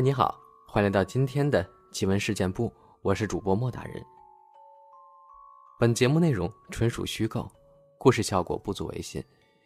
[0.00, 2.72] 你好，欢迎来到今天的奇闻事件部，
[3.02, 4.02] 我是主播莫大人。
[5.78, 7.46] 本节目内容纯属虚构，
[7.98, 9.22] 故事效果不足为信，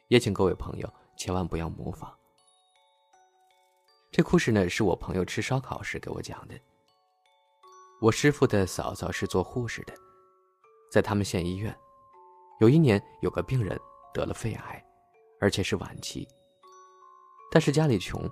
[0.09, 2.13] 也请各位朋友千万不要模仿。
[4.11, 6.55] 这故事呢，是我朋友吃烧烤时给我讲的。
[8.01, 9.95] 我师傅的嫂嫂是做护士的，
[10.91, 11.73] 在他们县医院，
[12.59, 13.81] 有一年有个病人
[14.13, 14.85] 得了肺癌，
[15.39, 16.27] 而且是晚期，
[17.53, 18.29] 但是家里穷。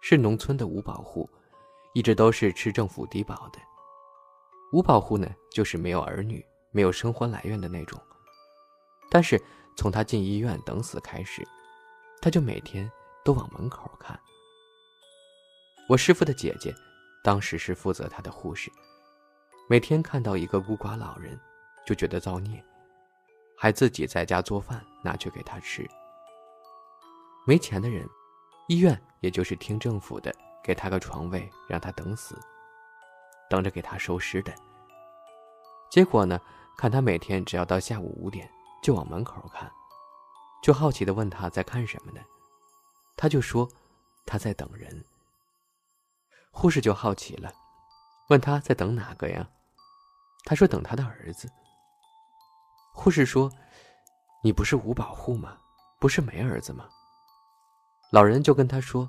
[0.00, 1.28] 是农村的五保户，
[1.94, 3.58] 一直都是吃政府低保的。
[4.72, 8.00] 五保户呢，就是没有儿女、没有生活来源的那种。
[9.10, 9.42] 但是
[9.76, 11.46] 从他进医院等死开始，
[12.20, 12.90] 他就每天
[13.24, 14.18] 都往门口看。
[15.88, 16.74] 我师傅的姐姐，
[17.24, 18.70] 当时是负责他的护士，
[19.68, 21.40] 每天看到一个孤寡老人，
[21.86, 22.62] 就觉得造孽，
[23.56, 25.88] 还自己在家做饭拿去给他吃。
[27.46, 28.06] 没钱的人。
[28.70, 30.30] 医院也就是听政府的，
[30.62, 32.38] 给他个床位，让他等死，
[33.48, 34.54] 等着给他收尸的。
[35.90, 36.40] 结果呢，
[36.76, 38.50] 看他每天只要到下午五点
[38.82, 39.70] 就往门口看，
[40.62, 42.20] 就好奇的问他在看什么呢？
[43.16, 43.68] 他就说
[44.26, 45.04] 他在等人。
[46.50, 47.52] 护士就好奇了，
[48.28, 49.48] 问他在等哪个呀？
[50.44, 51.50] 他说等他的儿子。
[52.92, 53.50] 护士说
[54.42, 55.56] ：“你不是五保户吗？
[56.00, 56.88] 不是没儿子吗？”
[58.10, 59.08] 老人就跟他说：“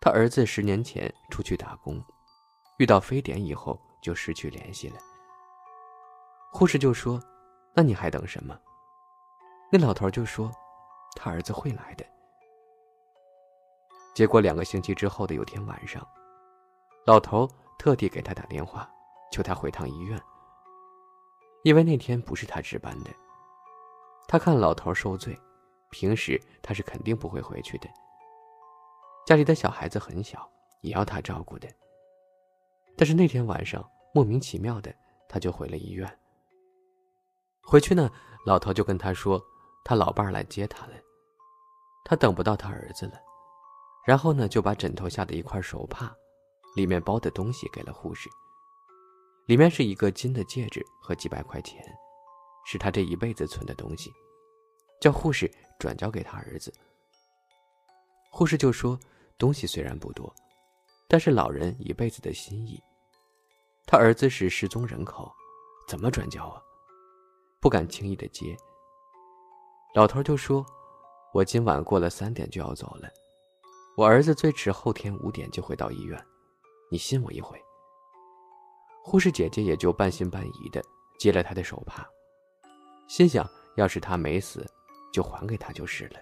[0.00, 2.02] 他儿子十年前出去打工，
[2.78, 4.96] 遇到非典以后就失去联系了。”
[6.50, 7.22] 护士就说
[7.74, 8.58] ：“那你还等什么？”
[9.70, 10.50] 那老头就说
[11.14, 12.04] ：“他儿子会来的。”
[14.14, 16.04] 结果两个星期之后的有天晚上，
[17.06, 18.90] 老头特地给他打电话，
[19.30, 20.20] 求他回趟医院，
[21.62, 23.10] 因为那天不是他值班的。
[24.26, 25.38] 他看老头受罪，
[25.90, 27.88] 平时他是肯定不会回去的。
[29.26, 30.50] 家里的小孩子很小，
[30.80, 31.68] 也要他照顾的。
[32.96, 34.92] 但是那天晚上莫名其妙的，
[35.28, 36.18] 他就回了医院。
[37.62, 38.10] 回去呢，
[38.44, 39.40] 老头就跟他说，
[39.84, 40.94] 他老伴儿来接他了，
[42.04, 43.12] 他等不到他儿子了。
[44.04, 46.12] 然后呢，就把枕头下的一块手帕，
[46.74, 48.28] 里面包的东西给了护士。
[49.46, 51.80] 里面是一个金的戒指和几百块钱，
[52.66, 54.10] 是他这一辈子存的东西，
[55.00, 56.72] 叫护士转交给他儿子。
[58.30, 58.98] 护士就说。
[59.38, 60.30] 东西虽然不多，
[61.08, 62.78] 但是老人一辈子的心意。
[63.86, 65.32] 他儿子是失踪人口，
[65.88, 66.60] 怎么转交啊？
[67.58, 68.54] 不敢轻易的接。
[69.94, 70.62] 老头就说
[71.32, 73.08] ：“我今晚过了三点就要走了，
[73.96, 76.22] 我儿子最迟后天五点就会到医院，
[76.90, 77.58] 你信我一回。”
[79.02, 80.82] 护士姐姐也就半信半疑的
[81.18, 82.06] 接了他的手帕，
[83.08, 84.70] 心想：要是他没死，
[85.14, 86.20] 就还给他就是了。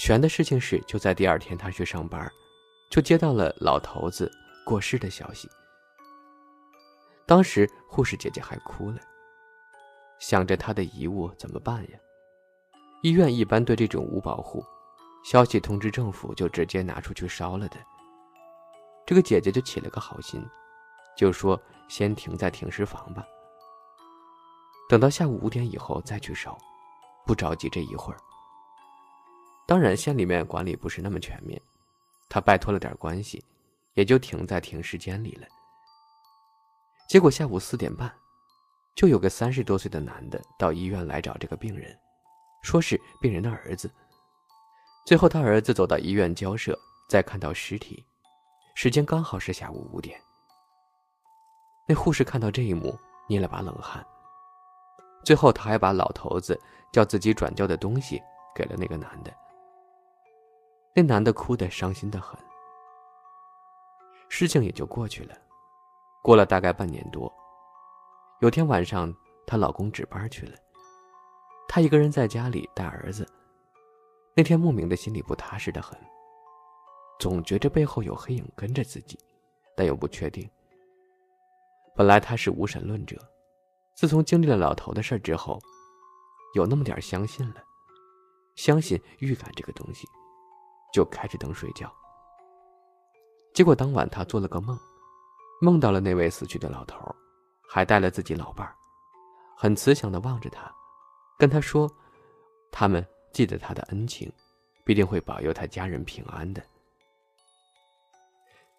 [0.00, 2.26] 悬的事情是，就在第二天，他去上班，
[2.90, 4.32] 就接到了老头子
[4.64, 5.46] 过世的消息。
[7.26, 8.96] 当时护士姐姐还哭了，
[10.18, 11.98] 想着他的遗物怎么办呀？
[13.02, 14.64] 医院一般对这种无保护，
[15.22, 17.76] 消息通知政府就直接拿出去烧了的。
[19.04, 20.42] 这个姐姐就起了个好心，
[21.14, 23.22] 就说先停在停尸房吧，
[24.88, 26.56] 等到下午五点以后再去烧，
[27.26, 28.18] 不着急这一会儿。
[29.70, 31.56] 当然，县里面管理不是那么全面，
[32.28, 33.40] 他拜托了点关系，
[33.94, 35.46] 也就停在停尸间里了。
[37.08, 38.12] 结果下午四点半，
[38.96, 41.96] 就有个三十多岁的男的到医院来找这个病人，
[42.64, 43.88] 说是病人的儿子。
[45.06, 46.76] 最后他儿子走到医院交涉，
[47.08, 48.04] 再看到尸体，
[48.74, 50.20] 时间刚好是下午五点。
[51.86, 52.98] 那护士看到这一幕，
[53.28, 54.04] 捏了把冷汗。
[55.24, 56.60] 最后他还把老头子
[56.92, 58.20] 叫自己转交的东西
[58.52, 59.32] 给了那个男的。
[60.94, 62.38] 那男的哭得伤心的很，
[64.28, 65.36] 事情也就过去了。
[66.22, 67.32] 过了大概半年多，
[68.40, 69.14] 有天晚上，
[69.46, 70.56] 她老公值班去了，
[71.68, 73.26] 她一个人在家里带儿子。
[74.34, 75.98] 那天莫名的心里不踏实的很，
[77.18, 79.18] 总觉着背后有黑影跟着自己，
[79.76, 80.48] 但又不确定。
[81.94, 83.16] 本来她是无神论者，
[83.94, 85.58] 自从经历了老头的事之后，
[86.54, 87.62] 有那么点相信了，
[88.56, 90.06] 相信预感这个东西。
[90.92, 91.92] 就开着灯睡觉。
[93.52, 94.78] 结果当晚他做了个梦，
[95.60, 96.98] 梦到了那位死去的老头，
[97.68, 98.74] 还带了自己老伴儿，
[99.56, 100.72] 很慈祥的望着他，
[101.38, 101.90] 跟他说
[102.70, 104.32] ：“他们记得他的恩情，
[104.84, 106.62] 必定会保佑他家人平安的。”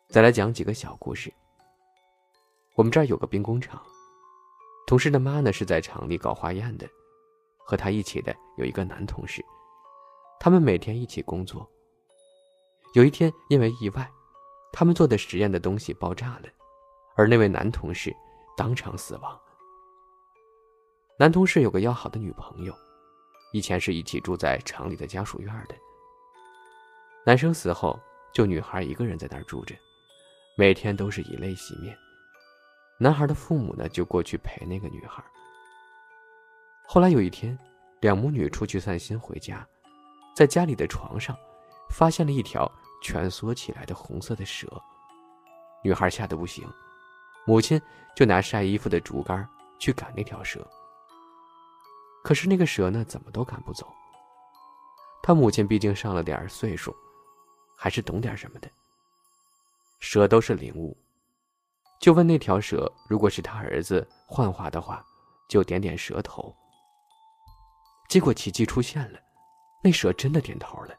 [0.08, 1.32] 再来讲几个小故事。
[2.76, 3.82] 我们这儿有个兵工厂，
[4.88, 6.88] 同事的妈呢是在厂里搞化验的，
[7.58, 9.44] 和他一起的有一个男同事，
[10.40, 11.70] 他们每天一起工作。
[12.94, 14.12] 有一天，因为意外，
[14.74, 16.50] 他们做的实验的东西爆炸了，
[17.16, 18.14] 而那位男同事
[18.58, 19.40] 当场死亡。
[21.18, 22.76] 男同事有个要好的女朋友，
[23.54, 25.76] 以前是一起住在厂里的家属院的。
[27.26, 27.98] 男生死后，
[28.34, 29.74] 就女孩一个人在那儿住着，
[30.58, 31.98] 每天都是以泪洗面。
[33.00, 35.24] 男孩的父母呢，就过去陪那个女孩。
[36.86, 37.58] 后来有一天，
[38.02, 39.66] 两母女出去散心回家，
[40.36, 41.38] 在家里的床上，
[41.90, 42.70] 发现了一条
[43.02, 44.68] 蜷缩起来的红色的蛇。
[45.84, 46.72] 女孩吓得不行，
[47.46, 47.82] 母亲
[48.16, 49.48] 就拿晒衣服的竹竿
[49.80, 50.66] 去赶那条蛇。
[52.24, 53.92] 可是那个蛇呢，怎么都赶不走。
[55.24, 56.96] 他母亲毕竟上了点岁数，
[57.76, 58.70] 还是懂点什么的。
[60.00, 60.96] 蛇都是灵物，
[62.00, 65.04] 就问那条蛇，如果是他儿子幻化的话，
[65.48, 66.56] 就点点蛇头。
[68.08, 69.20] 结果奇迹出现了，
[69.84, 70.96] 那蛇真的点头了。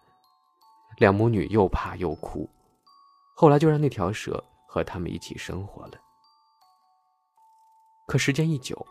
[1.02, 2.48] 两母女又怕又哭，
[3.34, 5.98] 后来就让那条蛇和他们一起生活了。
[8.06, 8.86] 可时间一久。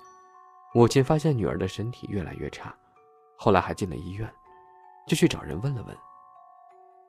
[0.74, 2.76] 母亲发现女儿的身体越来越差，
[3.38, 4.30] 后来还进了医院，
[5.08, 5.98] 就去找人问了问。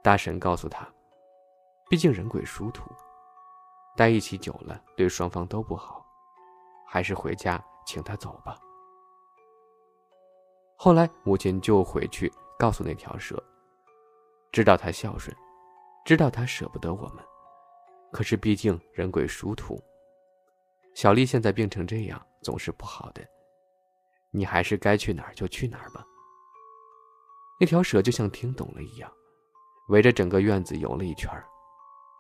[0.05, 0.89] 大神告诉他，
[1.91, 2.89] 毕竟人鬼殊途，
[3.97, 6.07] 待一起久了对双方都不好，
[6.87, 8.57] 还是回家请他走吧。
[10.77, 13.43] 后来母亲就回去告诉那条蛇，
[14.53, 15.35] 知道他孝顺，
[16.05, 17.25] 知道他舍不得我们，
[18.13, 19.83] 可是毕竟人鬼殊途，
[20.95, 23.27] 小丽现在病成这样，总是不好的。
[24.31, 26.05] 你还是该去哪儿就去哪儿吧。
[27.59, 29.11] 那条蛇就像听懂了一样，
[29.89, 31.31] 围着整个院子游了一圈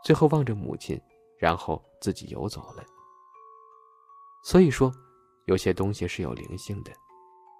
[0.02, 0.98] 最后望着母亲，
[1.38, 2.82] 然后自己游走了。
[4.42, 4.90] 所以说，
[5.44, 6.92] 有些东西是有灵性的，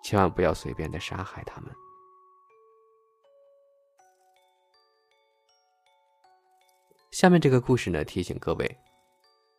[0.02, 1.70] 千万不要随便的杀害它们。
[7.12, 8.78] 下面这个故事呢，提醒各位，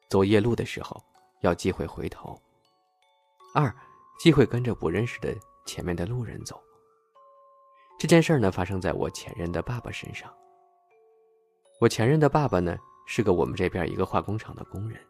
[0.09, 1.01] 走夜路的时候
[1.41, 2.37] 要忌讳回头。
[3.55, 3.73] 二。
[4.19, 5.35] 忌讳跟着不认识的
[5.65, 6.61] 前面的路人走。
[7.99, 10.31] 这件事呢，发生在我前任的爸爸身上。
[11.81, 12.77] 我前任的爸爸呢，
[13.07, 15.01] 是个我们这边一个化工厂的工人。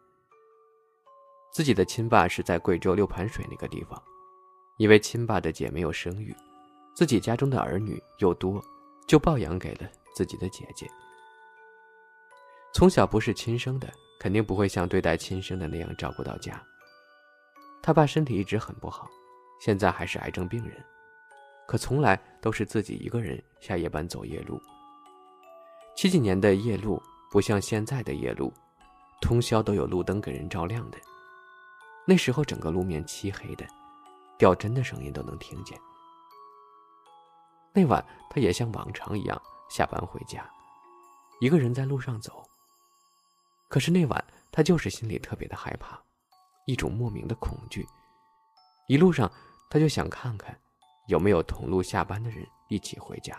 [1.52, 4.02] 自己的亲爸是在贵州六盘水那个地方，
[4.78, 6.34] 因为亲爸的姐没有生育，
[6.94, 8.60] 自己家中的儿女又多，
[9.06, 10.90] 就抱养给了自己的姐姐。
[12.74, 13.88] 从小不是亲生的，
[14.18, 16.60] 肯定不会像对待亲生的那样照顾到家。
[17.80, 19.08] 他爸身体一直很不好，
[19.60, 20.84] 现在还是癌症病人，
[21.68, 24.60] 可从来都是自己一个人下夜班走夜路。
[25.94, 27.00] 七几年的夜路
[27.30, 28.52] 不像现在的夜路，
[29.20, 30.98] 通宵都有路灯给人照亮的。
[32.04, 33.64] 那时候整个路面漆黑的，
[34.36, 35.78] 掉针的声音都能听见。
[37.72, 39.40] 那晚他也像往常一样
[39.70, 40.44] 下班回家，
[41.38, 42.44] 一个人在路上走。
[43.74, 46.00] 可是那晚他就是心里特别的害怕。
[46.64, 47.84] 一种莫名的恐惧，
[48.86, 49.28] 一路上
[49.68, 50.56] 他就想看看
[51.08, 53.36] 有没有同路下班的人一起回家。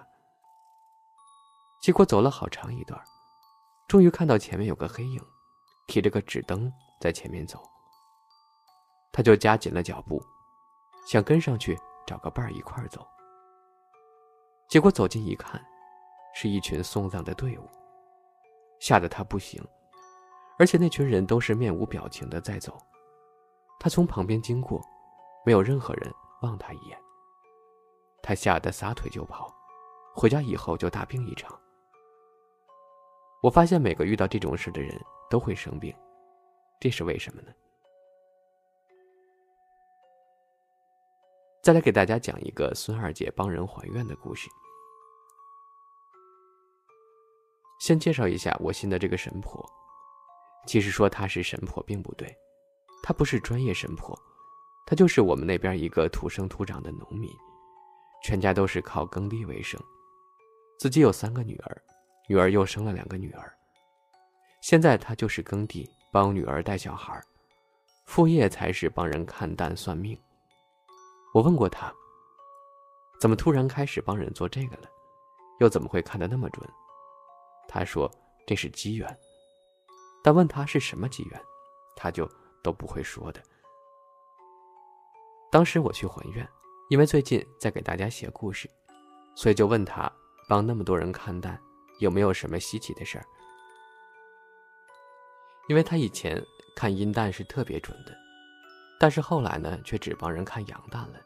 [1.81, 3.01] 结果走了好长一段，
[3.87, 5.23] 终于看到前面有个黑影，
[5.87, 7.63] 提着个纸灯在前面走。
[9.13, 10.21] 他就加紧了脚步，
[11.07, 13.07] 想跟上去找个伴儿一块儿走。
[14.67, 15.65] 结果走近一看，
[16.35, 17.69] 是一群送葬的队伍，
[18.81, 19.65] 吓得他不行，
[20.57, 22.77] 而且那群人都是面无表情的在走。
[23.79, 24.81] 他从旁边经过，
[25.45, 26.97] 没有任何人望他一眼。
[28.23, 29.53] 他吓得撒腿就跑，
[30.15, 31.59] 回家以后就大病一场。
[33.43, 35.95] 我发现每个遇到这种事的人都会生病，
[36.79, 37.51] 这是为什么呢？
[41.61, 44.49] 再来给大家讲一个孙二姐帮人还愿的故事。
[47.79, 49.63] 先介绍一下我信的这个神婆，
[50.65, 52.35] 其实说她是神婆并不对。
[53.03, 54.19] 他不是专业神婆，
[54.83, 57.29] 他就是我们那边一个土生土长的农民，
[58.23, 59.79] 全家都是靠耕地为生，
[60.79, 61.81] 自己有三个女儿，
[62.27, 63.53] 女儿又生了两个女儿，
[64.59, 67.21] 现在他就是耕地帮女儿带小孩，
[68.07, 70.19] 副业才是帮人看蛋算命。
[71.31, 71.93] 我问过他，
[73.21, 74.89] 怎么突然开始帮人做这个了，
[75.59, 76.67] 又怎么会看得那么准？
[77.67, 78.11] 他说
[78.47, 79.15] 这是机缘，
[80.25, 81.39] 但问他是什么机缘，
[81.95, 82.27] 他就。
[82.63, 83.39] 都不会说的。
[85.51, 86.49] 当时我去还愿，
[86.89, 88.67] 因为最近在给大家写故事，
[89.35, 90.11] 所以就问他
[90.49, 91.61] 帮那么多人看蛋，
[91.99, 93.25] 有没有什么稀奇的事儿？
[95.67, 96.43] 因为他以前
[96.75, 98.17] 看阴蛋是特别准的，
[98.99, 101.21] 但是后来呢，却只帮人看阳蛋了。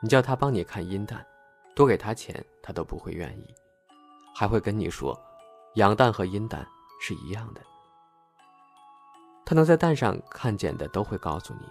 [0.00, 1.26] 你叫他帮你看阴蛋，
[1.74, 3.52] 多给他钱，他都不会愿意，
[4.32, 5.20] 还会跟你说，
[5.74, 6.64] 阳蛋和阴蛋
[7.00, 7.60] 是一样的。
[9.44, 11.70] 他能在蛋上看见的都会告诉你，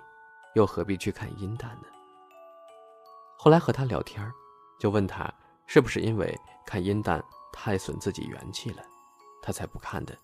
[0.53, 1.87] 又何必去看阴蛋呢？
[3.37, 4.31] 后来和他聊天，
[4.79, 5.31] 就问他
[5.67, 6.33] 是不是因为
[6.65, 8.83] 看阴蛋太损自己元气了，
[9.41, 10.17] 他才不看的。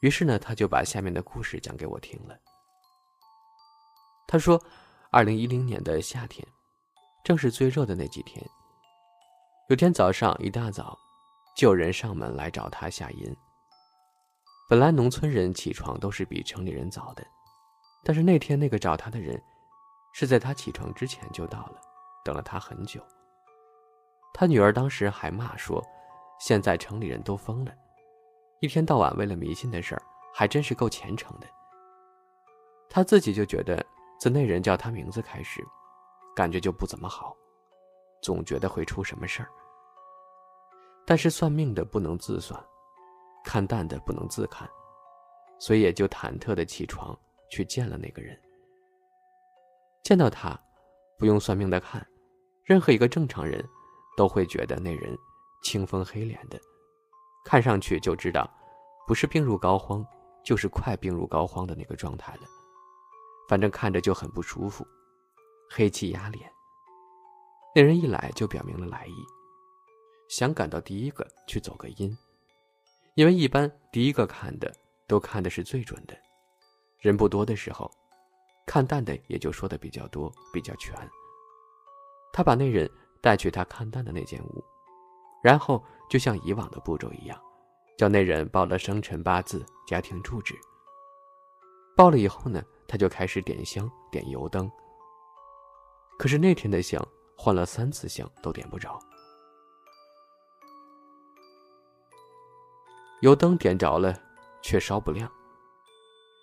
[0.00, 2.36] 于是呢，他就把下面的故事讲给我听了。
[4.26, 4.60] 他说，
[5.10, 6.46] 二零一零年的夏天，
[7.22, 8.44] 正是最热的那几天。
[9.68, 10.98] 有天早上一大早，
[11.54, 13.36] 就有人上门来找他下阴。
[14.68, 17.22] 本来农村人起床都是比城里人早的，
[18.04, 19.40] 但是那天那个找他的人，
[20.14, 21.80] 是在他起床之前就到了，
[22.24, 23.00] 等了他很久。
[24.32, 25.84] 他女儿当时还骂说
[26.40, 27.74] ：“现在城里人都疯了。”
[28.60, 31.46] 一天到晚为了迷信的事儿，还真是够虔诚的。
[32.88, 33.84] 他自己就觉得，
[34.18, 35.62] 自那人叫他名字开始，
[36.34, 37.36] 感觉就不怎么好，
[38.22, 39.50] 总觉得会出什么事儿。
[41.04, 42.62] 但是算命的不能自算，
[43.44, 44.68] 看淡的不能自看，
[45.58, 47.18] 所以也就忐忑的起床
[47.50, 48.38] 去见了那个人。
[50.02, 50.58] 见到他，
[51.18, 52.06] 不用算命的看，
[52.64, 53.64] 任何一个正常人，
[54.16, 55.16] 都会觉得那人
[55.62, 56.60] 清风黑脸的。
[57.44, 58.48] 看上去就知道，
[59.06, 60.04] 不是病入膏肓，
[60.44, 62.42] 就是快病入膏肓的那个状态了。
[63.48, 64.86] 反正看着就很不舒服，
[65.68, 66.50] 黑气压脸。
[67.74, 69.14] 那人一来就表明了来意，
[70.32, 72.16] 想赶到第一个去走个阴，
[73.16, 74.74] 因为一般第一个看的
[75.06, 76.16] 都看的是最准的。
[77.00, 77.90] 人不多的时候，
[78.66, 80.96] 看淡的也就说的比较多，比较全。
[82.32, 84.64] 他把那人带去他看淡的那间屋。
[85.42, 87.38] 然后就像以往的步骤一样，
[87.98, 90.54] 叫那人报了生辰八字、家庭住址。
[91.94, 94.70] 报了以后呢，他就开始点香、点油灯。
[96.18, 98.98] 可是那天的香换了三次香都点不着，
[103.22, 104.12] 油灯点着了，
[104.62, 105.30] 却烧不亮。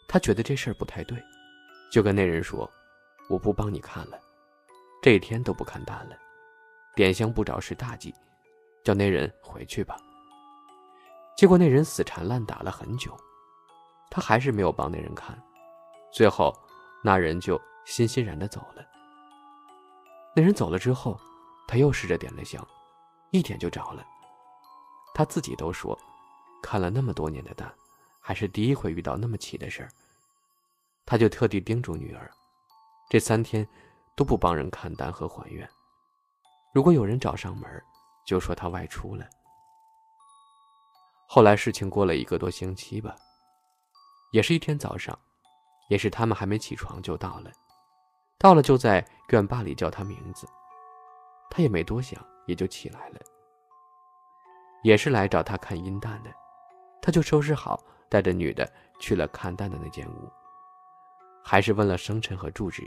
[0.08, 1.22] 他觉得这事儿不太对，
[1.92, 2.70] 就跟那人说
[3.30, 4.18] ：“我不帮你看了，
[5.02, 6.16] 这一天都不看淡了，
[6.96, 8.14] 点香不着是大忌。”
[8.82, 9.98] 叫那人回去吧。
[11.36, 13.14] 结果那人死缠烂打了很久，
[14.10, 15.38] 他还是没有帮那人看。
[16.14, 16.58] 最后，
[17.04, 18.82] 那人就欣欣然的走了。
[20.34, 21.20] 那人走了之后，
[21.68, 22.66] 他又试着点了香，
[23.32, 24.02] 一点就着了。
[25.14, 26.00] 他自己都说，
[26.62, 27.74] 看了那么多年的蛋，
[28.20, 29.90] 还是第一回遇到那么奇的事儿。
[31.06, 32.30] 他就特地叮嘱女儿，
[33.10, 33.68] 这三天
[34.16, 35.68] 都不帮人看蛋和还愿。
[36.74, 37.68] 如果有人找上门，
[38.26, 39.28] 就说他外出了。
[41.28, 43.16] 后来事情过了一个多星期吧，
[44.32, 45.18] 也是一天早上，
[45.90, 47.52] 也是他们还没起床就到了，
[48.38, 50.48] 到了就在院坝里叫他名字，
[51.50, 53.20] 他也没多想，也就起来了。
[54.84, 56.32] 也是来找他看阴蛋的，
[57.02, 60.32] 他就收拾好，带着女的去了看蛋的那间屋，
[61.44, 62.84] 还是问了生辰和住址，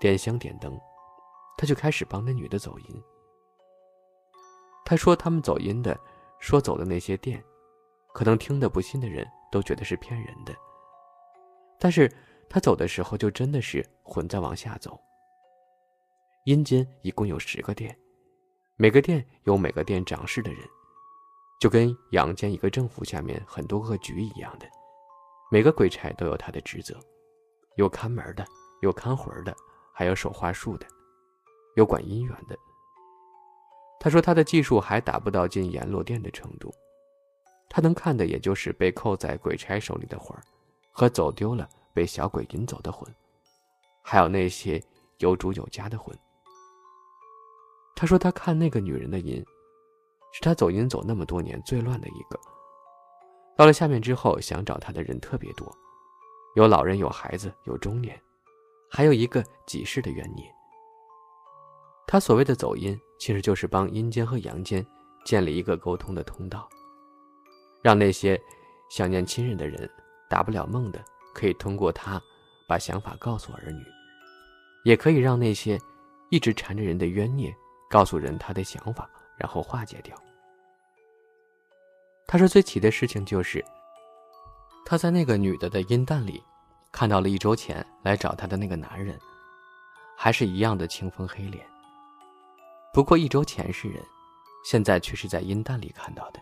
[0.00, 0.78] 点香点灯，
[1.56, 3.02] 他就开始帮那女的走阴。
[4.84, 5.98] 他说：“他们走阴的，
[6.38, 7.44] 说走的那些店，
[8.14, 10.54] 可能听得不信的人都觉得是骗人的。
[11.78, 12.10] 但是
[12.48, 14.98] 他走的时候，就真的是魂在往下走。
[16.44, 17.94] 阴间一共有十个店，
[18.76, 20.66] 每个店有每个店掌事的人，
[21.58, 24.66] 就跟阳间一个政府下面很多个局一样的，
[25.50, 26.96] 每个鬼差都有他的职责，
[27.76, 28.46] 有看门的，
[28.80, 29.56] 有看魂的，
[29.92, 30.86] 还有守花树的，
[31.74, 32.56] 有管姻缘的。”
[33.98, 36.72] 他说：“他的技术还达不到进阎罗殿的程度，
[37.68, 40.38] 他能看的也就是被扣在鬼差手里的魂，
[40.92, 43.12] 和走丢了被小鬼引走的魂，
[44.00, 44.80] 还有那些
[45.18, 46.16] 有主有家的魂。”
[47.96, 49.44] 他说：“他看那个女人的阴，
[50.32, 52.38] 是他走阴走那么多年最乱的一个。
[53.56, 55.68] 到了下面之后，想找他的人特别多，
[56.54, 58.20] 有老人，有孩子，有中年，
[58.90, 60.44] 还有一个几世的冤孽。”
[62.06, 64.86] 他所谓的走阴，其实就是帮阴间和阳间
[65.24, 66.68] 建立一个沟通的通道，
[67.82, 68.40] 让那些
[68.90, 69.90] 想念亲人的人
[70.30, 71.04] 打不了梦的，
[71.34, 72.22] 可以通过他
[72.66, 73.84] 把想法告诉儿女，
[74.84, 75.78] 也可以让那些
[76.30, 77.54] 一直缠着人的冤孽
[77.90, 80.16] 告诉人他的想法，然后化解掉。
[82.26, 83.64] 他说最奇的事情就是，
[84.84, 86.42] 他在那个女的的阴蛋里，
[86.92, 89.18] 看到了一周前来找他的那个男人，
[90.16, 91.66] 还是一样的清风黑脸。
[92.92, 94.04] 不过一周前是人，
[94.64, 96.40] 现在却是在阴蛋里看到的。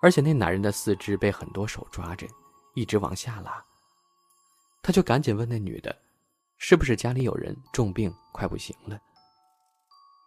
[0.00, 2.26] 而且那男人的四肢被很多手抓着，
[2.74, 3.62] 一直往下拉。
[4.82, 5.96] 他就赶紧问那女的，
[6.58, 8.98] 是不是家里有人重病，快不行了？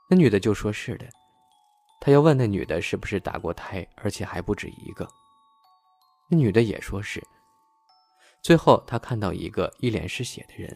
[0.07, 1.07] 那女的就说是的。
[2.05, 5.07] 他又问那女的是不是打过胎，而且还不止一个。
[6.29, 7.19] 那女的也说是。
[8.43, 10.71] 最后，他看到一个一脸是血的人，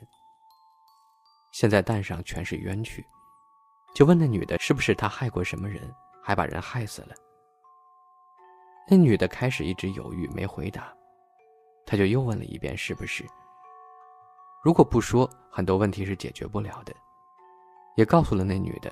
[1.52, 3.06] 现在蛋上全是冤屈，
[3.94, 5.94] 就问那女的是不是他害过什么人，
[6.24, 7.14] 还把人害死了。
[8.90, 10.92] 那女的开始一直犹豫没回答，
[11.86, 13.24] 他就又问了一遍是不是。
[14.64, 16.96] 如果不说，很多问题是解决不了的。
[17.98, 18.92] 也告诉了那女的，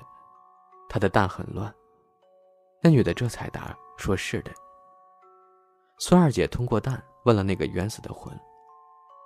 [0.88, 1.74] 她的蛋很乱。
[2.82, 4.52] 那女的这才答说是的。
[5.98, 8.32] 孙二姐通过蛋问了那个冤死的魂，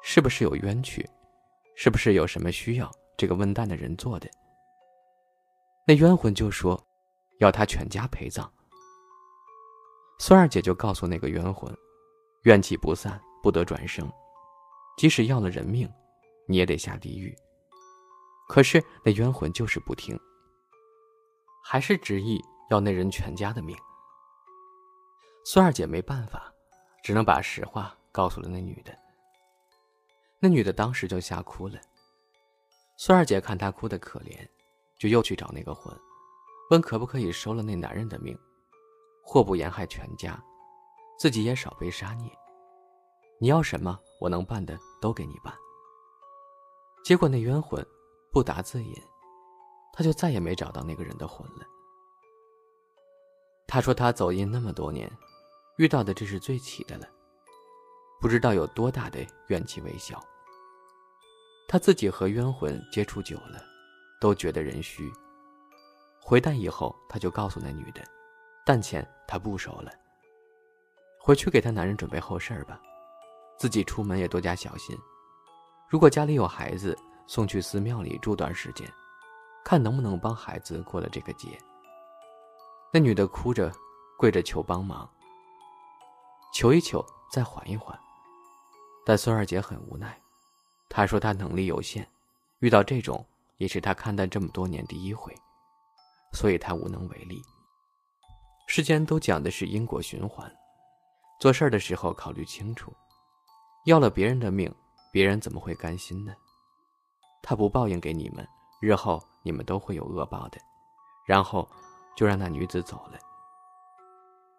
[0.03, 1.09] 是不是有冤屈，
[1.77, 4.29] 是不是有什么需要这个问蛋的人做的？
[5.87, 6.83] 那冤魂就说，
[7.41, 8.51] 要他全家陪葬。
[10.19, 11.75] 孙二姐就告诉那个冤魂，
[12.45, 14.11] 怨气不散，不得转生，
[14.97, 15.91] 即使要了人命。
[16.49, 17.33] 你也得下地狱。
[18.49, 20.19] 可是那冤魂就是不听，
[21.65, 22.43] 还是执意
[22.73, 23.77] 要那人全家的命。
[25.45, 26.51] 孙二姐没办法，
[27.05, 28.99] 只能把实话告诉了那女的。
[30.41, 31.79] 那女的当时就吓哭了。
[32.97, 34.49] 孙二姐看她哭的可怜，
[34.99, 35.95] 就又去找那个魂，
[36.71, 38.35] 问可不可以收了那男人的命，
[39.23, 40.43] 祸不延害全家，
[41.19, 42.31] 自己也少被杀孽。
[43.39, 45.53] 你要什么，我能办的都给你办。
[47.05, 47.87] 结果那冤魂
[48.33, 48.95] 不答自隐，
[49.93, 51.67] 他就再也没找到那个人的魂了。
[53.67, 55.11] 他说他走阴那么多年，
[55.77, 57.07] 遇到的这是最奇的了，
[58.21, 60.23] 不知道有多大的怨气未消。
[61.69, 63.63] 他自己和冤魂接触久了，
[64.21, 65.11] 都觉得人虚。
[66.21, 68.03] 回蛋以后，他就告诉那女的，
[68.67, 69.91] 蛋钱他不收了，
[71.19, 72.79] 回去给他男人准备后事儿吧，
[73.59, 74.97] 自己出门也多加小心。
[75.89, 76.97] 如果家里有孩子，
[77.27, 78.87] 送去寺庙里住段时间，
[79.65, 81.59] 看能不能帮孩子过了这个劫。
[82.95, 83.73] 那女的哭着，
[84.19, 85.09] 跪着求帮忙，
[86.53, 87.99] 求一求，再缓一缓。
[89.03, 90.21] 但孙二姐很无奈，
[90.91, 92.07] 她说她能力有限，
[92.59, 93.27] 遇到这种
[93.57, 95.35] 也是她看淡这么多年第一回，
[96.35, 97.43] 所以她无能为力。
[98.67, 100.55] 世间都讲的是因果循环，
[101.41, 102.93] 做事的时候考虑清楚，
[103.87, 104.71] 要了别人的命。
[105.11, 106.35] 别人怎么会甘心呢？
[107.43, 108.47] 他不报应给你们，
[108.81, 110.59] 日后你们都会有恶报的。
[111.27, 111.69] 然后
[112.17, 113.19] 就让那女子走了。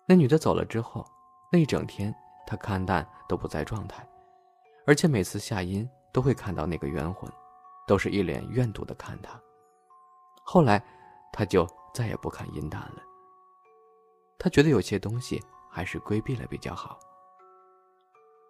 [0.05, 1.05] 那女的走了之后，
[1.51, 2.13] 那一整天
[2.45, 4.07] 他看淡都不在状态，
[4.85, 7.31] 而且每次下阴都会看到那个冤魂，
[7.87, 9.39] 都是一脸怨毒的看他。
[10.43, 10.83] 后来
[11.31, 13.01] 他就再也不看阴蛋了。
[14.37, 16.99] 他觉得有些东西还是规避了比较好。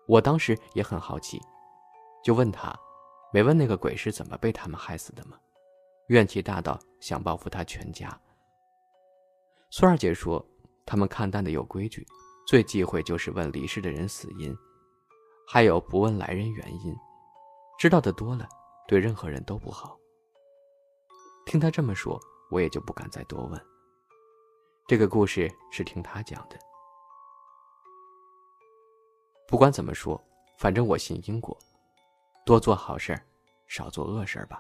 [0.08, 1.42] 我当时也很好奇。
[2.24, 2.74] 就问他，
[3.32, 5.38] 没问那个鬼是怎么被他们害死的吗？
[6.08, 8.18] 怨气大到想报复他全家。
[9.76, 10.46] 苏二姐说，
[10.86, 12.06] 他们看淡的有规矩，
[12.46, 14.56] 最忌讳就是问离世的人死因，
[15.48, 16.96] 还有不问来人原因，
[17.80, 18.48] 知道的多了，
[18.88, 19.98] 对任何人都不好。
[21.48, 23.60] 听他这么说，我也就不敢再多问。
[24.86, 26.60] 这个故事是听他讲的。
[29.48, 30.24] 不管怎么说，
[30.60, 31.58] 反正我信因果。
[32.46, 33.26] 多做好事儿，
[33.66, 34.60] 少做恶事儿吧。